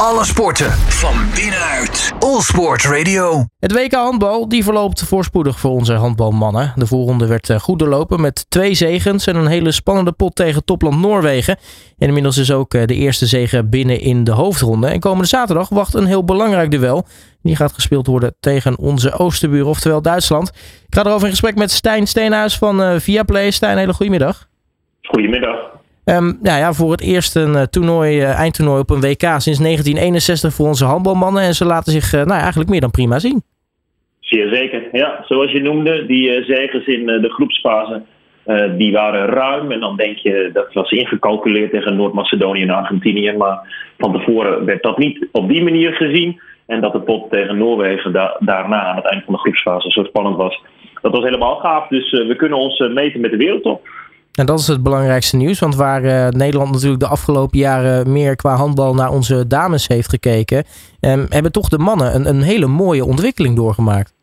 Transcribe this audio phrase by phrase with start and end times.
[0.00, 2.12] Alle sporten van binnenuit.
[2.18, 3.44] All Sport Radio.
[3.58, 6.72] Het WK handbal die verloopt voorspoedig voor onze handbalmannen.
[6.74, 10.64] De voorronde werd eh, goed doorlopen met twee zegens en een hele spannende pot tegen
[10.64, 11.56] topland Noorwegen.
[11.98, 14.86] En inmiddels is ook eh, de eerste zege binnen in de hoofdronde.
[14.86, 17.06] En komende zaterdag wacht een heel belangrijk duel.
[17.42, 20.48] Die gaat gespeeld worden tegen onze oosterbuur, oftewel Duitsland.
[20.86, 23.50] Ik ga erover in gesprek met Stijn Steenhuis van uh, Viaplay.
[23.50, 24.48] Stijn, hele goedemiddag.
[25.02, 25.56] Goedemiddag.
[26.14, 29.60] Um, nou ja, voor het eerst een uh, toernooi, uh, eindtoernooi op een WK sinds
[29.60, 31.42] 1961 voor onze handbalmannen.
[31.42, 33.42] En ze laten zich uh, nou, eigenlijk meer dan prima zien.
[34.20, 35.24] Zeer zeker, ja.
[35.24, 38.02] Zoals je noemde, die zegens in de groepsfase,
[38.76, 39.72] die waren ruim.
[39.72, 43.32] En dan denk je, dat was ingecalculeerd tegen Noord-Macedonië en Argentinië.
[43.32, 43.58] Maar
[43.98, 46.40] van tevoren werd dat niet op die manier gezien.
[46.66, 50.04] En dat de pot tegen Noorwegen da daarna aan het eind van de groepsfase zo
[50.04, 50.62] spannend was.
[51.02, 51.88] Dat was helemaal gaaf.
[51.88, 53.88] Dus we kunnen ons meten met de wereldtop.
[54.36, 55.58] En dat is het belangrijkste nieuws.
[55.58, 60.08] Want waar uh, Nederland natuurlijk de afgelopen jaren meer qua handbal naar onze dames heeft
[60.08, 60.64] gekeken,
[61.00, 64.14] um, hebben toch de mannen een, een hele mooie ontwikkeling doorgemaakt.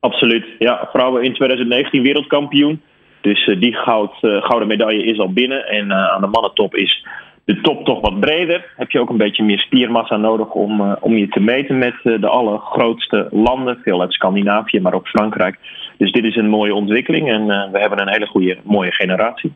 [0.00, 0.44] Absoluut.
[0.58, 2.82] Ja, vrouwen in 2019 wereldkampioen.
[3.20, 5.66] Dus uh, die goud, uh, gouden medaille is al binnen.
[5.66, 7.06] En aan de mannentop is
[7.44, 8.72] de top toch wat breder.
[8.76, 12.28] Heb je ook een beetje meer spiermassa nodig om, om je te meten met de
[12.28, 13.80] allergrootste landen.
[13.82, 15.58] Veel uit Scandinavië, maar ook Frankrijk.
[15.98, 19.52] Dus dit is een mooie ontwikkeling en uh, we hebben een hele goede, mooie generatie.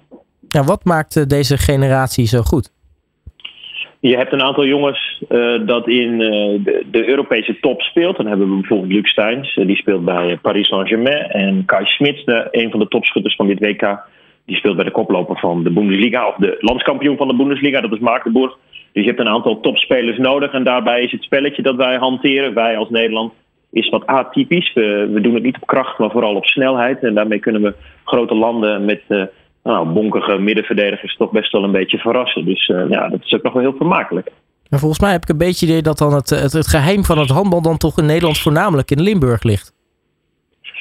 [0.48, 2.70] Ja, wat maakt deze generatie zo goed?
[4.00, 6.28] Je hebt een aantal jongens uh, dat in uh,
[6.64, 8.16] de, de, Europese top speelt.
[8.16, 11.30] Dan hebben we bijvoorbeeld Luc Steins, die speelt bij Paris Saint-Germain.
[11.30, 14.00] En Kai Smits, de, een van de topschutters van dit WK,
[14.46, 16.28] die speelt bij de koploper van de Bundesliga.
[16.28, 18.56] Of de landskampioen van de Bundesliga, dat is Magdeburg.
[18.92, 20.52] Dus je hebt een aantal topspelers nodig.
[20.52, 23.32] En daarbij is het spelletje dat wij hanteren, wij als Nederland,
[23.72, 24.72] is wat atypisch.
[24.72, 27.02] We, we, doen het niet op kracht, maar vooral op snelheid.
[27.02, 29.22] En daarmee kunnen we grote landen met uh,
[29.62, 32.44] nou, bonkige middenverdedigers toch best wel een beetje verrassen.
[32.44, 34.30] Dus uh, ja, dat is ook nog wel heel vermakelijk.
[34.68, 37.18] En volgens mij heb ik een beetje idee dat dan het, het, het geheim van
[37.18, 39.72] het handbal dan toch in Nederland voornamelijk in Limburg ligt.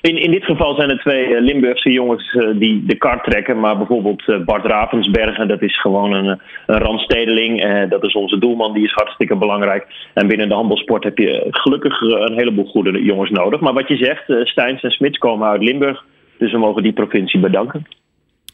[0.02, 3.60] In, in dit geval zijn er twee Limburgse jongens uh, die de kart trekken.
[3.60, 7.86] Maar bijvoorbeeld uh, Bart Ravensbergen, dat is gewoon een, een randstedeling.
[7.90, 9.88] Dat is onze doelman, die is hartstikke belangrijk.
[10.14, 13.60] En binnen de handbalsport heb je gelukkig een heleboel goede jongens nodig.
[13.60, 16.04] Maar wat je zegt, Steins en Smits komen uit Limburg.
[16.38, 17.88] Dus we mogen die provincie bedanken.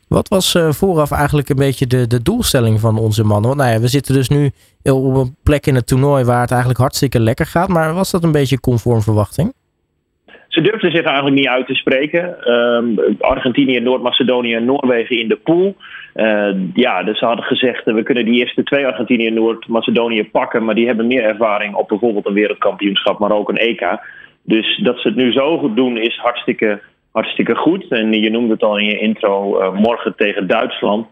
[0.08, 3.48] Wat was vooraf eigenlijk een beetje de, de doelstelling van onze mannen?
[3.48, 4.52] Want nou ja, we zitten dus nu
[4.84, 7.68] op een plek in het toernooi waar het eigenlijk hartstikke lekker gaat.
[7.68, 9.54] Maar was dat een beetje conform verwachting?
[10.58, 12.54] Ze durfden zich eigenlijk niet uit te spreken.
[12.54, 15.76] Um, Argentinië, Noord-Macedonië en Noorwegen in de pool.
[16.16, 20.66] Uh, ja, dus ze hadden gezegd, we kunnen die eerste twee Argentinië en Noord-Macedonië pakken.
[20.66, 24.00] Maar die hebben meer ervaring op bijvoorbeeld een wereldkampioenschap, maar ook een EK.
[24.44, 26.80] Dus dat ze het nu zo goed doen is hartstikke,
[27.12, 27.88] hartstikke goed.
[27.90, 31.08] En je noemde het al in je intro, uh, morgen tegen Duitsland.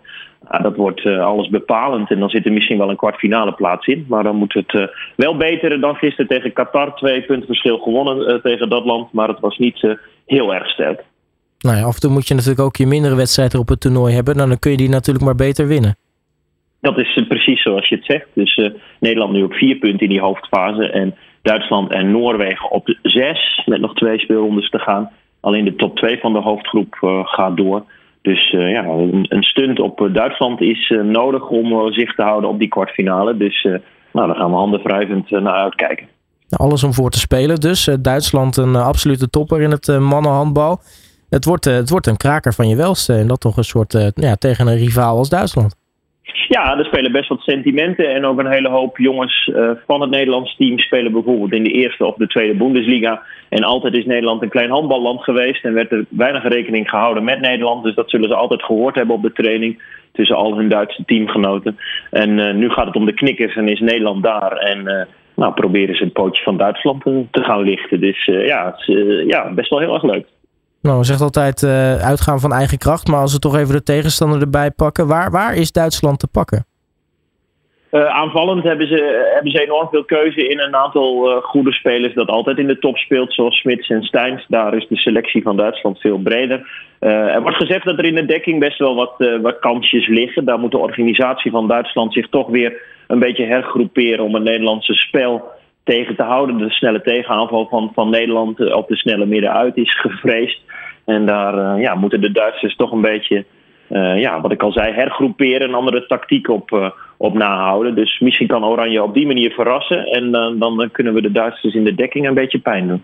[0.52, 3.88] Ja, dat wordt uh, alles bepalend en dan zit er misschien wel een kwartfinale plaats
[3.88, 4.06] in.
[4.08, 6.96] Maar dan moet het uh, wel beter dan gisteren tegen Qatar.
[6.96, 11.04] Twee punten verschil gewonnen uh, tegen dat land, maar het was niet heel erg sterk.
[11.60, 14.14] Nou ja, af en toe moet je natuurlijk ook je mindere wedstrijden op het toernooi
[14.14, 14.36] hebben.
[14.36, 15.98] Nou, dan kun je die natuurlijk maar beter winnen.
[16.82, 18.28] Dat is precies zoals je het zegt.
[18.34, 18.70] Dus
[19.00, 20.90] Nederland nu op vier punten in die hoofdfase.
[20.90, 23.62] En Duitsland en Noorwegen op zes.
[23.66, 25.12] Met nog twee speelrondes te gaan.
[25.40, 26.96] Alleen de top twee van de hoofdgroep
[27.26, 27.84] gaat door.
[28.26, 32.60] Dus uh, ja, een stunt op Duitsland is uh, nodig om zicht te houden op
[32.60, 33.38] die kwartfinale.
[33.38, 33.64] Dus
[34.12, 36.08] nou, daar gaan we handen wrijvend naar uitkijken.
[36.50, 37.90] Nou, alles om voor te spelen dus.
[38.02, 40.80] Duitsland een absolute topper in het mannenhandbal.
[41.30, 43.14] Het wordt, het wordt een kraker van je welste.
[43.14, 45.76] En dat toch een soort ja, tegen een rivaal als Duitsland.
[46.34, 48.14] Ja, er spelen best wat sentimenten.
[48.14, 51.72] En ook een hele hoop jongens uh, van het Nederlands team spelen bijvoorbeeld in de
[51.72, 53.22] eerste of de tweede Bundesliga.
[53.50, 57.40] En altijd is Nederland een klein handballand geweest en werd er weinig rekening gehouden met
[57.40, 57.84] Nederland.
[57.84, 59.82] Dus dat zullen ze altijd gehoord hebben op de training
[60.12, 61.78] tussen al hun Duitse teamgenoten.
[62.12, 64.52] En uh, nu gaat het om de knikkers en is Nederland daar.
[64.52, 65.02] En uh,
[65.36, 68.00] nou, proberen ze het pootje van Duitsland te gaan lichten.
[68.00, 70.26] Dus ja, het is, ja, best wel heel erg leuk.
[70.86, 73.08] Nou, zegt altijd uh, uitgaan van eigen kracht.
[73.08, 75.08] Maar als we toch even de tegenstander erbij pakken.
[75.08, 76.66] Waar, waar is Duitsland te pakken?
[77.92, 82.14] Uh, aanvallend hebben ze, hebben ze enorm veel keuze in een aantal uh, goede spelers
[82.14, 84.46] dat altijd in de top speelt, zoals Smits en Steins.
[84.48, 86.68] Daar is de selectie van Duitsland veel breder.
[87.00, 90.46] Er wordt gezegd dat er in de dekking best wel wat, wat kansjes liggen.
[90.46, 94.94] Daar moet de organisatie van Duitsland zich toch weer een beetje hergroeperen om het Nederlandse
[94.94, 95.44] spel
[95.86, 96.58] tegen te houden.
[96.58, 100.60] De snelle tegenaanval van, van Nederland op de snelle midden uit is gevreesd.
[101.06, 103.46] En daar uh, ja, moeten de Duitsers toch een beetje,
[103.90, 105.68] uh, ja, wat ik al zei, hergroeperen.
[105.68, 107.96] Een andere tactiek op, op nahouden.
[107.96, 110.06] Dus misschien kan Oranje op die manier verrassen.
[110.06, 113.04] En dan kunnen we de Duitsers in de dekking een beetje pijn doen.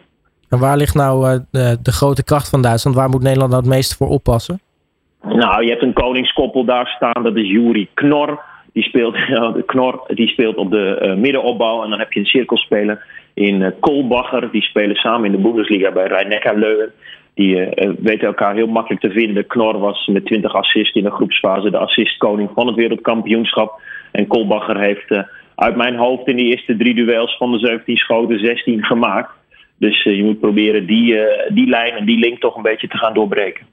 [0.50, 2.96] En waar ligt nou de, de grote kracht van Duitsland?
[2.96, 4.60] Waar moet Nederland nou het meest voor oppassen?
[5.24, 7.24] Nou, je hebt een koningskoppel daar staan.
[7.24, 8.40] Dat is Juri Knor.
[8.74, 9.14] Die speelt,
[9.58, 11.84] de Knor die speelt op de middenopbouw.
[11.84, 14.52] En dan heb je een cirkelspeler in Kolbacher.
[14.52, 16.92] Die spelen samen in de Bundesliga bij Rhein-Neckar Leuven.
[17.34, 17.56] Die
[18.00, 19.48] weten elkaar heel makkelijk te vinden.
[19.48, 23.82] Knor was met 20 assists in de groepsfase de assistkoning van het wereldkampioenschap.
[24.12, 25.26] En Kolbacher heeft
[25.56, 29.32] uit mijn hoofd in die eerste drie duels van de 17 schoten 16 gemaakt.
[29.78, 31.18] Dus je moet proberen die,
[31.50, 33.66] die lijn en die link toch een beetje te gaan doorbreken.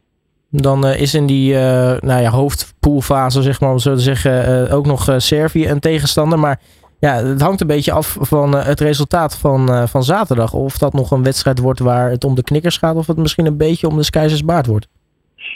[0.51, 1.61] Dan uh, is in die uh,
[2.01, 6.39] nou ja, hoofdpoolfase, zeg maar, om zo te zeggen, uh, ook nog Servië een tegenstander.
[6.39, 6.61] Maar
[7.01, 10.53] ja, het hangt een beetje af van het resultaat van, van zaterdag.
[10.53, 13.47] Of dat nog een wedstrijd wordt waar het om de knikkers gaat, of het misschien
[13.47, 14.89] een beetje om de keizersbaard wordt.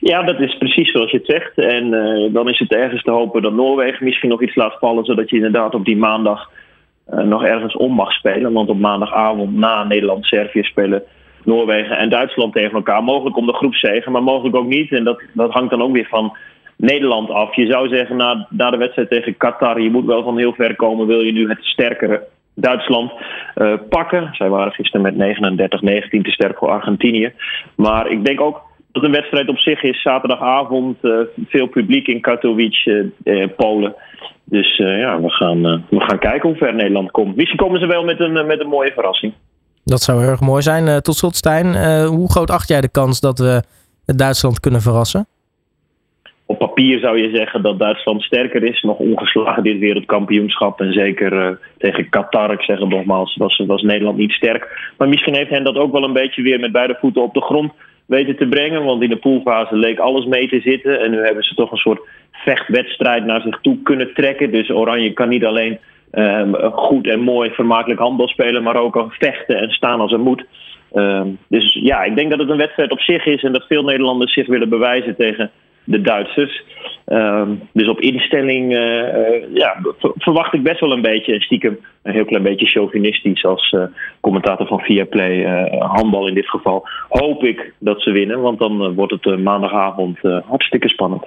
[0.01, 1.59] Ja, dat is precies zoals je het zegt.
[1.59, 1.91] En
[2.33, 5.37] dan is het ergens te hopen dat Noorwegen misschien nog iets laat vallen, zodat je
[5.37, 6.51] inderdaad op die maandag
[7.07, 8.53] nog ergens om mag spelen.
[8.53, 11.03] Want op maandagavond na Nederland-Servië spelen
[11.45, 13.05] Noorwegen en Duitsland tegen elkaar.
[13.05, 14.93] Mogelijk om de groepzegen, maar mogelijk ook niet.
[14.93, 16.37] En dat, dat hangt dan ook weer van
[16.77, 17.57] Nederland af.
[17.57, 20.77] Je zou zeggen na, na de wedstrijd tegen Qatar, je moet wel van heel ver
[20.77, 22.23] komen, wil je nu het sterkere
[22.55, 23.13] Duitsland
[23.55, 24.29] uh, pakken.
[24.33, 27.33] Zij waren gisteren met 39-19 te sterk voor Argentinië.
[27.75, 28.63] Maar ik denk ook
[28.93, 30.03] dat een wedstrijd op zich is.
[30.03, 31.19] Zaterdagavond uh,
[31.49, 33.95] veel publiek in Katowice, uh, Polen.
[34.45, 37.37] Dus ja, we gaan, we gaan kijken hoe ver Nederland komt.
[37.37, 39.33] Misschien komen ze wel met een, met een mooie verrassing.
[39.85, 40.87] Dat zou heel erg mooi zijn.
[40.87, 41.67] Uh, tot slot, Stijn.
[41.67, 43.63] Uh, hoe groot acht jij de kans dat we
[44.05, 45.27] Duitsland kunnen verrassen?
[46.47, 48.83] Op papier zou je zeggen dat Duitsland sterker is.
[48.83, 50.81] Nog ongeslagen dit wereldkampioenschap.
[50.81, 54.93] En zeker uh, tegen Qatar, ik zeg het nogmaals, was, was Nederland niet sterk.
[54.99, 57.41] Maar misschien heeft hen dat ook wel een beetje weer met beide voeten op de
[57.41, 57.73] grond
[58.07, 58.85] weten te brengen.
[58.85, 61.01] Want in de poolfase leek alles mee te zitten.
[61.01, 62.01] En nu hebben ze toch een soort
[62.33, 64.51] vechtwedstrijd naar zich toe kunnen trekken.
[64.51, 65.79] Dus Oranje kan niet alleen
[66.13, 70.21] um, goed en mooi vermakelijk handbal spelen, maar ook al vechten en staan als er
[70.21, 70.45] moet.
[70.93, 73.83] Um, dus ja, ik denk dat het een wedstrijd op zich is en dat veel
[73.83, 75.51] Nederlanders zich willen bewijzen tegen
[75.85, 76.65] de Duitsers.
[77.07, 82.25] Um, dus op instelling uh, ja, verwacht ik best wel een beetje, stiekem een heel
[82.25, 83.83] klein beetje chauvinistisch als uh,
[84.21, 85.45] commentator van Viaplay,
[85.79, 86.89] handbal in dit geval.
[87.09, 90.19] Hoop ik dat ze winnen, want dan wordt het maandagavond
[90.49, 91.27] hartstikke spannend.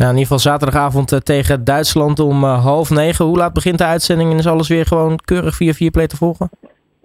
[0.00, 3.24] Nou, in ieder geval zaterdagavond eh, tegen Duitsland om uh, half negen.
[3.24, 6.50] Hoe laat begint de uitzending en is alles weer gewoon keurig via Vierplay te volgen?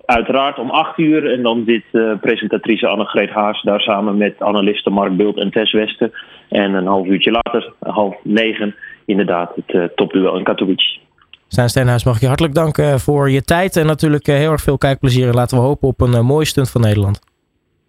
[0.06, 1.32] Uiteraard om acht uur.
[1.34, 5.74] En dan zit uh, presentatrice Annegreet Haas daar samen met analisten Mark Bult en Tess
[5.74, 6.12] Westen.
[6.50, 8.76] En een half uurtje later, half negen,
[9.06, 11.00] inderdaad het uh, topduel in Katowice.
[11.48, 13.76] Stijn Steenhuis, mag ik je hartelijk danken voor je tijd.
[13.76, 15.28] En natuurlijk heel erg veel kijkplezier.
[15.28, 17.20] En laten we hopen op een mooie stunt van Nederland.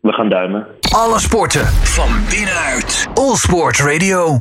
[0.00, 0.66] We gaan duimen.
[0.94, 3.08] Alle sporten van binnenuit.
[3.14, 4.34] All Sport Radio.